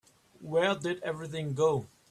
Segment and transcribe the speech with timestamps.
[0.41, 1.85] Where did everything go?